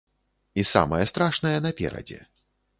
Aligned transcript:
І 0.61 0.63
самае 0.71 1.03
страшнае 1.13 1.53
наперадзе. 1.69 2.19